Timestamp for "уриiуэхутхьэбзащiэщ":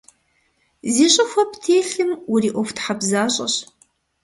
2.31-3.55